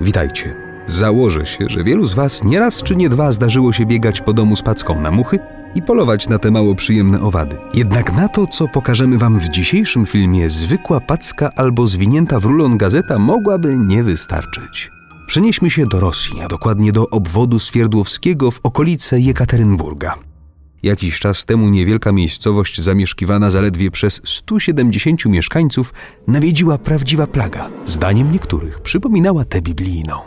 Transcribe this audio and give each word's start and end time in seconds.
Witajcie. 0.00 0.54
Założę 0.86 1.46
się, 1.46 1.64
że 1.68 1.84
wielu 1.84 2.06
z 2.06 2.14
Was 2.14 2.44
nieraz 2.44 2.82
czy 2.82 2.96
nie 2.96 3.08
dwa 3.08 3.32
zdarzyło 3.32 3.72
się 3.72 3.86
biegać 3.86 4.20
po 4.20 4.32
domu 4.32 4.56
z 4.56 4.62
packą 4.62 5.00
na 5.00 5.10
muchy 5.10 5.38
i 5.74 5.82
polować 5.82 6.28
na 6.28 6.38
te 6.38 6.50
mało 6.50 6.74
przyjemne 6.74 7.20
owady. 7.20 7.56
Jednak 7.74 8.12
na 8.12 8.28
to, 8.28 8.46
co 8.46 8.68
pokażemy 8.68 9.18
Wam 9.18 9.40
w 9.40 9.48
dzisiejszym 9.48 10.06
filmie, 10.06 10.48
zwykła 10.48 11.00
packa 11.00 11.50
albo 11.56 11.86
zwinięta 11.86 12.40
w 12.40 12.44
rulon 12.44 12.78
gazeta 12.78 13.18
mogłaby 13.18 13.78
nie 13.78 14.04
wystarczyć. 14.04 14.90
Przenieśmy 15.26 15.70
się 15.70 15.86
do 15.86 16.00
Rosji, 16.00 16.40
a 16.42 16.48
dokładnie 16.48 16.92
do 16.92 17.10
obwodu 17.10 17.58
Swierdłowskiego 17.58 18.50
w 18.50 18.60
okolice 18.62 19.20
Jekaterynburga. 19.20 20.31
Jakiś 20.82 21.20
czas 21.20 21.46
temu 21.46 21.68
niewielka 21.68 22.12
miejscowość 22.12 22.80
zamieszkiwana 22.80 23.50
zaledwie 23.50 23.90
przez 23.90 24.20
170 24.24 25.26
mieszkańców 25.26 25.94
nawiedziła 26.26 26.78
prawdziwa 26.78 27.26
plaga. 27.26 27.68
Zdaniem 27.84 28.32
niektórych 28.32 28.80
przypominała 28.80 29.44
tę 29.44 29.60
biblijną. 29.60 30.18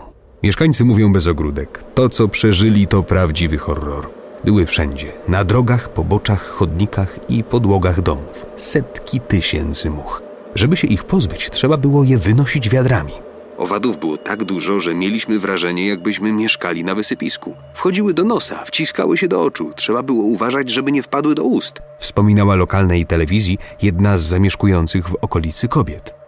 Mieszkańcy 0.44 0.86
mówią 0.86 1.14
bez 1.14 1.28
ogródek. 1.28 1.84
To, 1.96 2.10
co 2.10 2.28
przeżyli, 2.28 2.88
to 2.88 3.04
prawdziwy 3.04 3.58
horror. 3.58 4.10
Były 4.44 4.66
wszędzie 4.66 5.12
na 5.28 5.44
drogach, 5.44 5.94
poboczach, 5.94 6.48
chodnikach 6.48 7.20
i 7.30 7.44
podłogach 7.44 8.02
domów. 8.02 8.46
Setki 8.58 9.20
tysięcy 9.20 9.90
much. 9.90 10.22
Żeby 10.56 10.78
się 10.78 10.88
ich 10.88 11.04
pozbyć, 11.04 11.50
trzeba 11.50 11.78
było 11.78 12.04
je 12.04 12.18
wynosić 12.18 12.70
wiadrami. 12.70 13.14
Owadów 13.58 14.00
było 14.00 14.18
tak 14.18 14.44
dużo, 14.44 14.80
że 14.80 14.96
mieliśmy 14.96 15.40
wrażenie, 15.40 15.88
jakbyśmy 15.88 16.32
mieszkali 16.32 16.84
na 16.84 16.96
wysypisku. 16.96 17.56
Wchodziły 17.74 18.14
do 18.14 18.24
nosa, 18.24 18.64
wciskały 18.66 19.18
się 19.18 19.28
do 19.28 19.42
oczu. 19.44 19.72
Trzeba 19.76 20.04
było 20.04 20.24
uważać, 20.24 20.70
żeby 20.70 20.92
nie 20.92 21.04
wpadły 21.04 21.36
do 21.36 21.44
ust. 21.44 21.82
Wspominała 22.00 22.56
lokalnej 22.56 23.06
telewizji 23.06 23.58
jedna 23.82 24.18
z 24.18 24.22
zamieszkujących 24.22 25.10
w 25.10 25.16
okolicy 25.22 25.68
kobiet. 25.68 26.25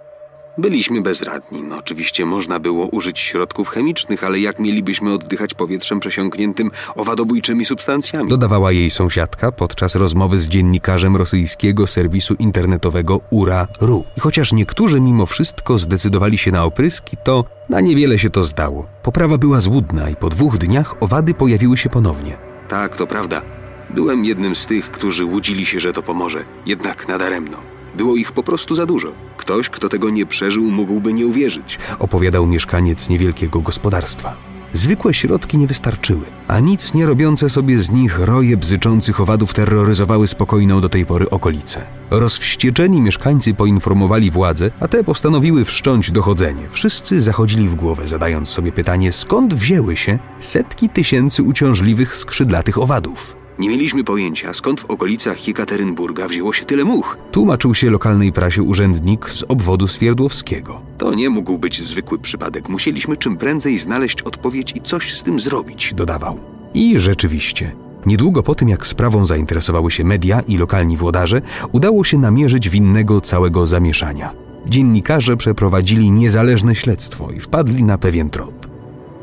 Byliśmy 0.57 1.01
bezradni. 1.01 1.63
No, 1.63 1.77
oczywiście 1.77 2.25
można 2.25 2.59
było 2.59 2.85
użyć 2.85 3.19
środków 3.19 3.69
chemicznych, 3.69 4.23
ale 4.23 4.39
jak 4.39 4.59
mielibyśmy 4.59 5.13
oddychać 5.13 5.53
powietrzem 5.53 5.99
przesiąkniętym 5.99 6.71
owadobójczymi 6.95 7.65
substancjami? 7.65 8.29
Dodawała 8.29 8.71
jej 8.71 8.91
sąsiadka 8.91 9.51
podczas 9.51 9.95
rozmowy 9.95 10.39
z 10.39 10.47
dziennikarzem 10.47 11.15
rosyjskiego 11.15 11.87
serwisu 11.87 12.33
internetowego 12.33 13.21
URA.ru. 13.29 14.03
I 14.17 14.19
chociaż 14.19 14.53
niektórzy 14.53 15.01
mimo 15.01 15.25
wszystko 15.25 15.77
zdecydowali 15.77 16.37
się 16.37 16.51
na 16.51 16.63
opryski, 16.63 17.17
to 17.23 17.45
na 17.69 17.81
niewiele 17.81 18.19
się 18.19 18.29
to 18.29 18.43
zdało. 18.43 18.87
Poprawa 19.03 19.37
była 19.37 19.59
złudna 19.59 20.09
i 20.09 20.15
po 20.15 20.29
dwóch 20.29 20.57
dniach 20.57 20.95
owady 20.99 21.33
pojawiły 21.33 21.77
się 21.77 21.89
ponownie. 21.89 22.37
Tak, 22.69 22.97
to 22.97 23.07
prawda. 23.07 23.41
Byłem 23.89 24.25
jednym 24.25 24.55
z 24.55 24.67
tych, 24.67 24.91
którzy 24.91 25.25
łudzili 25.25 25.65
się, 25.65 25.79
że 25.79 25.93
to 25.93 26.03
pomoże, 26.03 26.45
jednak 26.65 27.07
nadaremno. 27.07 27.76
Było 27.97 28.15
ich 28.15 28.31
po 28.31 28.43
prostu 28.43 28.75
za 28.75 28.85
dużo. 28.85 29.11
Ktoś, 29.37 29.69
kto 29.69 29.89
tego 29.89 30.09
nie 30.09 30.25
przeżył, 30.25 30.71
mógłby 30.71 31.13
nie 31.13 31.27
uwierzyć, 31.27 31.79
opowiadał 31.99 32.47
mieszkaniec 32.47 33.09
niewielkiego 33.09 33.61
gospodarstwa. 33.61 34.35
Zwykłe 34.73 35.13
środki 35.13 35.57
nie 35.57 35.67
wystarczyły, 35.67 36.21
a 36.47 36.59
nic 36.59 36.93
nie 36.93 37.05
robiące 37.05 37.49
sobie 37.49 37.79
z 37.79 37.91
nich 37.91 38.19
roje 38.19 38.57
bzyczących 38.57 39.21
owadów 39.21 39.53
terroryzowały 39.53 40.27
spokojną 40.27 40.81
do 40.81 40.89
tej 40.89 41.05
pory 41.05 41.29
okolicę. 41.29 41.87
Rozwścieczeni 42.09 43.01
mieszkańcy 43.01 43.53
poinformowali 43.53 44.31
władze, 44.31 44.71
a 44.79 44.87
te 44.87 45.03
postanowiły 45.03 45.65
wszcząć 45.65 46.11
dochodzenie. 46.11 46.67
Wszyscy 46.71 47.21
zachodzili 47.21 47.69
w 47.69 47.75
głowę, 47.75 48.07
zadając 48.07 48.49
sobie 48.49 48.71
pytanie, 48.71 49.11
skąd 49.11 49.53
wzięły 49.53 49.97
się 49.97 50.19
setki 50.39 50.89
tysięcy 50.89 51.43
uciążliwych 51.43 52.15
skrzydlatych 52.15 52.77
owadów. 52.77 53.46
Nie 53.59 53.69
mieliśmy 53.69 54.03
pojęcia, 54.03 54.53
skąd 54.53 54.81
w 54.81 54.85
okolicach 54.85 55.47
Jekaterynburga 55.47 56.27
wzięło 56.27 56.53
się 56.53 56.65
tyle 56.65 56.83
much. 56.83 57.17
Tłumaczył 57.31 57.75
się 57.75 57.89
lokalnej 57.89 58.33
prasie 58.33 58.63
urzędnik 58.63 59.29
z 59.29 59.43
obwodu 59.47 59.87
Swierdłowskiego. 59.87 60.81
To 60.97 61.13
nie 61.13 61.29
mógł 61.29 61.57
być 61.57 61.81
zwykły 61.81 62.19
przypadek. 62.19 62.69
Musieliśmy 62.69 63.17
czym 63.17 63.37
prędzej 63.37 63.77
znaleźć 63.77 64.21
odpowiedź 64.21 64.75
i 64.75 64.81
coś 64.81 65.13
z 65.13 65.23
tym 65.23 65.39
zrobić, 65.39 65.93
dodawał. 65.93 66.39
I 66.73 66.99
rzeczywiście. 66.99 67.71
Niedługo 68.05 68.43
po 68.43 68.55
tym, 68.55 68.69
jak 68.69 68.87
sprawą 68.87 69.25
zainteresowały 69.25 69.91
się 69.91 70.03
media 70.03 70.41
i 70.41 70.57
lokalni 70.57 70.97
włodarze, 70.97 71.41
udało 71.71 72.03
się 72.03 72.17
namierzyć 72.17 72.69
winnego 72.69 73.21
całego 73.21 73.65
zamieszania. 73.65 74.33
Dziennikarze 74.65 75.37
przeprowadzili 75.37 76.11
niezależne 76.11 76.75
śledztwo 76.75 77.31
i 77.31 77.39
wpadli 77.39 77.83
na 77.83 77.97
pewien 77.97 78.29
trop. 78.29 78.67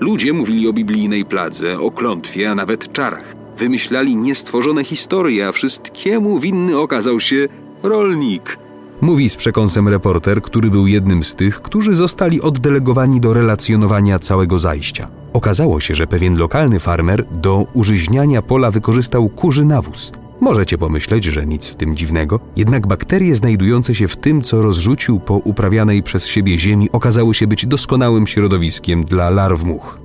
Ludzie 0.00 0.32
mówili 0.32 0.68
o 0.68 0.72
biblijnej 0.72 1.24
pladze, 1.24 1.78
o 1.78 1.90
klątwie, 1.90 2.50
a 2.50 2.54
nawet 2.54 2.92
czarach. 2.92 3.43
Wymyślali 3.58 4.16
niestworzone 4.16 4.84
historie, 4.84 5.48
a 5.48 5.52
wszystkiemu 5.52 6.40
winny 6.40 6.78
okazał 6.78 7.20
się 7.20 7.48
rolnik. 7.82 8.58
Mówi 9.00 9.30
z 9.30 9.36
przekąsem 9.36 9.88
reporter, 9.88 10.42
który 10.42 10.70
był 10.70 10.86
jednym 10.86 11.22
z 11.22 11.34
tych, 11.34 11.62
którzy 11.62 11.94
zostali 11.94 12.40
oddelegowani 12.40 13.20
do 13.20 13.34
relacjonowania 13.34 14.18
całego 14.18 14.58
zajścia. 14.58 15.08
Okazało 15.32 15.80
się, 15.80 15.94
że 15.94 16.06
pewien 16.06 16.38
lokalny 16.38 16.80
farmer 16.80 17.24
do 17.30 17.66
użyźniania 17.74 18.42
pola 18.42 18.70
wykorzystał 18.70 19.28
kurzy 19.28 19.64
nawóz. 19.64 20.12
Możecie 20.40 20.78
pomyśleć, 20.78 21.24
że 21.24 21.46
nic 21.46 21.66
w 21.66 21.74
tym 21.74 21.96
dziwnego, 21.96 22.40
jednak 22.56 22.86
bakterie 22.86 23.34
znajdujące 23.34 23.94
się 23.94 24.08
w 24.08 24.16
tym, 24.16 24.42
co 24.42 24.62
rozrzucił 24.62 25.20
po 25.20 25.34
uprawianej 25.34 26.02
przez 26.02 26.26
siebie 26.26 26.58
ziemi, 26.58 26.88
okazały 26.92 27.34
się 27.34 27.46
być 27.46 27.66
doskonałym 27.66 28.26
środowiskiem 28.26 29.04
dla 29.04 29.30
larw 29.30 29.64
much. 29.64 30.03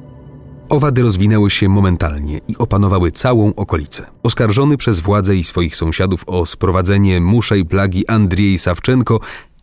Owady 0.70 1.02
rozwinęły 1.02 1.50
się 1.50 1.70
momentalnie 1.70 2.42
i 2.48 2.58
opanowały 2.58 3.12
całą 3.12 3.56
okolicę. 3.56 4.06
Oskarżony 4.24 4.78
przez 4.78 5.00
władze 5.00 5.36
i 5.36 5.44
swoich 5.44 5.76
sąsiadów 5.76 6.24
o 6.28 6.46
sprowadzenie 6.46 7.22
muszej 7.22 7.66
plagi 7.66 8.08
Andrzej 8.08 8.60
Sawczenko 8.60 9.20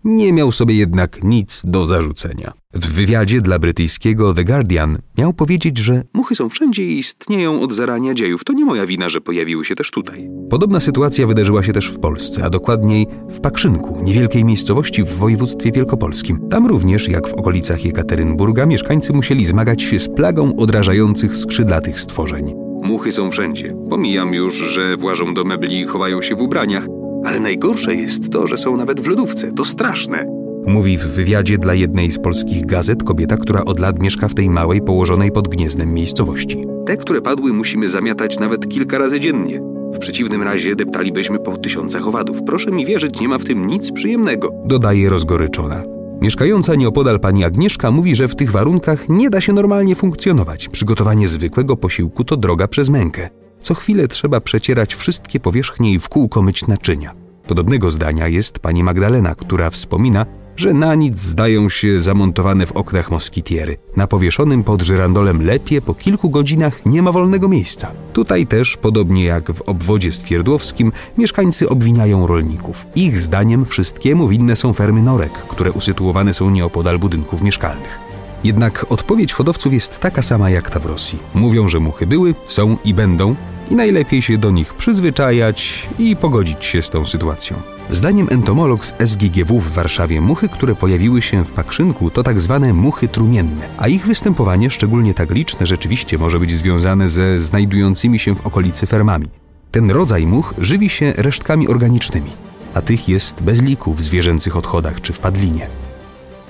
nie 0.06 0.32
miał 0.32 0.52
sobie 0.52 0.74
jednak 0.74 1.24
nic 1.24 1.62
do 1.64 1.86
zarzucenia. 1.86 2.52
W 2.74 2.92
wywiadzie 2.92 3.40
dla 3.40 3.58
brytyjskiego 3.58 4.34
The 4.34 4.44
Guardian 4.44 4.98
miał 5.18 5.32
powiedzieć, 5.32 5.78
że 5.78 6.02
muchy 6.14 6.34
są 6.34 6.48
wszędzie 6.48 6.84
i 6.84 6.98
istnieją 6.98 7.60
od 7.60 7.72
zarania 7.72 8.14
dziejów. 8.14 8.44
To 8.44 8.52
nie 8.52 8.64
moja 8.64 8.86
wina, 8.86 9.08
że 9.08 9.20
pojawiły 9.20 9.64
się 9.64 9.74
też 9.74 9.90
tutaj. 9.90 10.28
Podobna 10.50 10.80
sytuacja 10.80 11.26
wydarzyła 11.26 11.62
się 11.62 11.72
też 11.72 11.86
w 11.86 11.98
Polsce, 11.98 12.44
a 12.44 12.50
dokładniej 12.50 13.06
w 13.30 13.40
Pakrzynku, 13.40 14.02
niewielkiej 14.02 14.44
miejscowości 14.44 15.02
w 15.02 15.08
województwie 15.08 15.72
wielkopolskim. 15.72 16.48
Tam 16.48 16.66
również, 16.66 17.08
jak 17.08 17.28
w 17.28 17.34
okolicach 17.34 17.84
Jekaterynburga, 17.84 18.66
mieszkańcy 18.66 19.12
musieli 19.12 19.44
zmagać 19.44 19.82
się 19.82 19.98
z 19.98 20.08
plagą 20.08 20.56
odrażających 20.56 21.36
skrzydlatych 21.36 22.00
stworzeń. 22.00 22.54
Muchy 22.82 23.12
są 23.12 23.30
wszędzie. 23.30 23.76
Pomijam 23.90 24.34
już, 24.34 24.54
że 24.54 24.96
włażą 24.96 25.34
do 25.34 25.44
mebli 25.44 25.80
i 25.80 25.84
chowają 25.84 26.22
się 26.22 26.34
w 26.34 26.40
ubraniach, 26.40 26.86
ale 27.26 27.40
najgorsze 27.40 27.94
jest 27.94 28.30
to, 28.30 28.46
że 28.46 28.58
są 28.58 28.76
nawet 28.76 29.00
w 29.00 29.06
lodówce. 29.06 29.52
To 29.52 29.64
straszne. 29.64 30.26
Mówi 30.66 30.98
w 30.98 31.02
wywiadzie 31.02 31.58
dla 31.58 31.74
jednej 31.74 32.10
z 32.10 32.18
polskich 32.18 32.66
gazet 32.66 33.02
kobieta, 33.02 33.36
która 33.36 33.64
od 33.64 33.78
lat 33.78 33.98
mieszka 33.98 34.28
w 34.28 34.34
tej 34.34 34.50
małej, 34.50 34.82
położonej 34.82 35.32
pod 35.32 35.48
gniezdem 35.48 35.94
miejscowości. 35.94 36.64
Te, 36.86 36.96
które 36.96 37.22
padły, 37.22 37.52
musimy 37.52 37.88
zamiatać 37.88 38.38
nawet 38.38 38.68
kilka 38.68 38.98
razy 38.98 39.20
dziennie. 39.20 39.60
W 39.92 39.98
przeciwnym 39.98 40.42
razie 40.42 40.76
deptalibyśmy 40.76 41.38
po 41.38 41.56
tysiącach 41.56 42.08
owadów. 42.08 42.42
Proszę 42.46 42.70
mi 42.70 42.86
wierzyć, 42.86 43.20
nie 43.20 43.28
ma 43.28 43.38
w 43.38 43.44
tym 43.44 43.66
nic 43.66 43.92
przyjemnego, 43.92 44.50
dodaje 44.64 45.10
rozgoryczona. 45.10 45.82
Mieszkająca 46.20 46.74
nieopodal 46.74 47.20
pani 47.20 47.44
Agnieszka 47.44 47.90
mówi, 47.90 48.16
że 48.16 48.28
w 48.28 48.36
tych 48.36 48.50
warunkach 48.50 49.08
nie 49.08 49.30
da 49.30 49.40
się 49.40 49.52
normalnie 49.52 49.94
funkcjonować. 49.94 50.68
Przygotowanie 50.68 51.28
zwykłego 51.28 51.76
posiłku 51.76 52.24
to 52.24 52.36
droga 52.36 52.68
przez 52.68 52.88
mękę. 52.88 53.30
Co 53.66 53.74
chwilę 53.74 54.08
trzeba 54.08 54.40
przecierać 54.40 54.94
wszystkie 54.94 55.40
powierzchnie 55.40 55.92
i 55.92 55.98
w 55.98 56.08
kółko 56.08 56.42
myć 56.42 56.66
naczynia. 56.66 57.14
Podobnego 57.46 57.90
zdania 57.90 58.28
jest 58.28 58.58
pani 58.58 58.84
Magdalena, 58.84 59.34
która 59.34 59.70
wspomina, 59.70 60.26
że 60.56 60.74
na 60.74 60.94
nic 60.94 61.18
zdają 61.18 61.68
się 61.68 62.00
zamontowane 62.00 62.66
w 62.66 62.72
oknach 62.72 63.10
moskitiery. 63.10 63.76
Na 63.96 64.06
powieszonym 64.06 64.64
pod 64.64 64.82
żyrandolem 64.82 65.46
lepie 65.46 65.82
po 65.82 65.94
kilku 65.94 66.30
godzinach 66.30 66.86
nie 66.86 67.02
ma 67.02 67.12
wolnego 67.12 67.48
miejsca. 67.48 67.92
Tutaj 68.12 68.46
też, 68.46 68.76
podobnie 68.76 69.24
jak 69.24 69.52
w 69.52 69.62
obwodzie 69.62 70.12
stwierdłowskim, 70.12 70.92
mieszkańcy 71.18 71.68
obwiniają 71.68 72.26
rolników. 72.26 72.86
Ich 72.96 73.18
zdaniem 73.18 73.64
wszystkiemu 73.64 74.28
winne 74.28 74.56
są 74.56 74.72
fermy 74.72 75.02
norek, 75.02 75.32
które 75.32 75.72
usytuowane 75.72 76.34
są 76.34 76.50
nieopodal 76.50 76.98
budynków 76.98 77.42
mieszkalnych. 77.42 77.98
Jednak 78.44 78.86
odpowiedź 78.88 79.32
hodowców 79.32 79.72
jest 79.72 79.98
taka 79.98 80.22
sama 80.22 80.50
jak 80.50 80.70
ta 80.70 80.80
w 80.80 80.86
Rosji. 80.86 81.18
Mówią, 81.34 81.68
że 81.68 81.80
muchy 81.80 82.06
były, 82.06 82.34
są 82.48 82.76
i 82.84 82.94
będą, 82.94 83.36
i 83.70 83.74
najlepiej 83.74 84.22
się 84.22 84.38
do 84.38 84.50
nich 84.50 84.74
przyzwyczajać 84.74 85.88
i 85.98 86.16
pogodzić 86.16 86.64
się 86.64 86.82
z 86.82 86.90
tą 86.90 87.06
sytuacją. 87.06 87.56
Zdaniem 87.90 88.28
entomolog 88.30 88.86
z 88.86 88.94
SGGW 88.98 89.60
w 89.60 89.72
Warszawie 89.72 90.20
muchy, 90.20 90.48
które 90.48 90.74
pojawiły 90.74 91.22
się 91.22 91.44
w 91.44 91.52
Pakrzynku 91.52 92.10
to 92.10 92.22
tak 92.22 92.40
zwane 92.40 92.72
muchy 92.72 93.08
trumienne, 93.08 93.68
a 93.78 93.88
ich 93.88 94.06
występowanie, 94.06 94.70
szczególnie 94.70 95.14
tak 95.14 95.30
liczne, 95.30 95.66
rzeczywiście 95.66 96.18
może 96.18 96.40
być 96.40 96.50
związane 96.50 97.08
ze 97.08 97.40
znajdującymi 97.40 98.18
się 98.18 98.34
w 98.34 98.46
okolicy 98.46 98.86
fermami. 98.86 99.26
Ten 99.70 99.90
rodzaj 99.90 100.26
much 100.26 100.54
żywi 100.58 100.88
się 100.88 101.12
resztkami 101.16 101.68
organicznymi, 101.68 102.30
a 102.74 102.82
tych 102.82 103.08
jest 103.08 103.42
bez 103.42 103.62
liku 103.62 103.94
w 103.94 104.02
zwierzęcych 104.02 104.56
odchodach 104.56 105.00
czy 105.00 105.12
w 105.12 105.18
padlinie. 105.18 105.68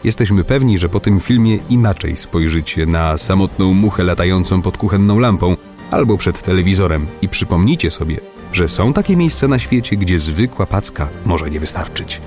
Jesteśmy 0.05 0.45
pewni, 0.45 0.79
że 0.79 0.89
po 0.89 1.01
tym 1.01 1.21
filmie 1.21 1.59
inaczej 1.71 2.17
spojrzycie 2.17 2.87
na 2.87 3.19
samotną 3.19 3.75
muchę 3.75 4.05
latającą 4.05 4.62
pod 4.62 4.77
kuchenną 4.77 5.19
lampą, 5.19 5.57
albo 5.91 6.17
przed 6.17 6.43
telewizorem 6.43 7.06
i 7.23 7.29
przypomnijcie 7.29 7.91
sobie, 7.91 8.21
że 8.53 8.69
są 8.69 8.93
takie 8.93 9.17
miejsca 9.17 9.49
na 9.49 9.59
świecie, 9.59 9.97
gdzie 9.97 10.19
zwykła 10.19 10.67
packa 10.67 11.09
może 11.25 11.50
nie 11.50 11.61
wystarczyć. 11.61 12.21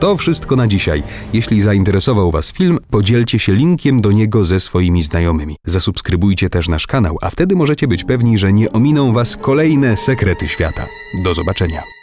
To 0.00 0.16
wszystko 0.16 0.56
na 0.56 0.66
dzisiaj. 0.66 1.02
Jeśli 1.32 1.60
zainteresował 1.60 2.30
Was 2.30 2.52
film, 2.52 2.78
podzielcie 2.90 3.38
się 3.38 3.52
linkiem 3.52 4.00
do 4.00 4.12
niego 4.12 4.44
ze 4.44 4.60
swoimi 4.60 5.02
znajomymi. 5.02 5.56
Zasubskrybujcie 5.64 6.50
też 6.50 6.68
nasz 6.68 6.86
kanał, 6.86 7.18
a 7.20 7.30
wtedy 7.30 7.56
możecie 7.56 7.88
być 7.88 8.04
pewni, 8.04 8.38
że 8.38 8.52
nie 8.52 8.72
ominą 8.72 9.12
Was 9.12 9.36
kolejne 9.36 9.96
sekrety 9.96 10.48
świata. 10.48 10.86
Do 11.24 11.34
zobaczenia. 11.34 11.97